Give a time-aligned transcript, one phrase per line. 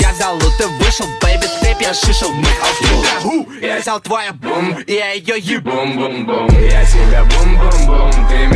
[0.00, 2.46] Я взял лут и вышел, бэйби, ты пешишил мы
[3.60, 7.24] Я взял твою бум, я ее ебу Бум-бум-бум, я тебя
[8.28, 8.49] Ты Мы вместе бум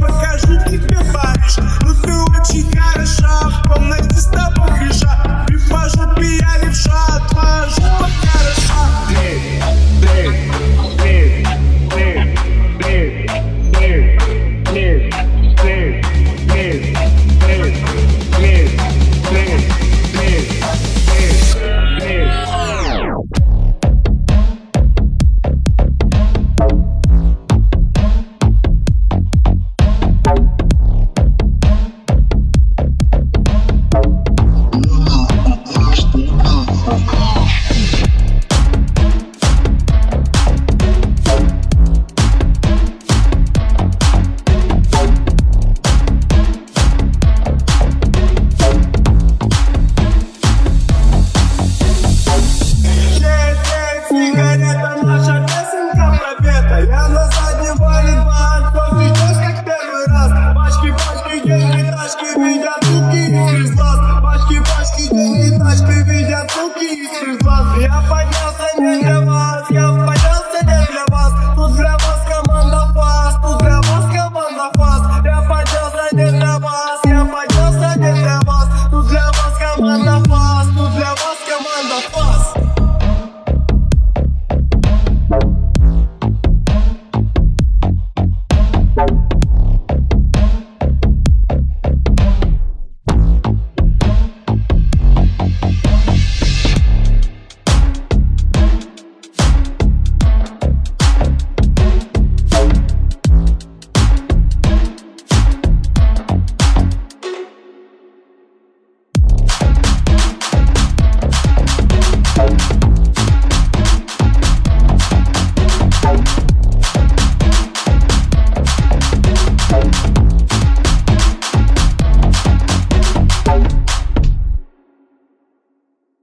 [0.00, 0.33] But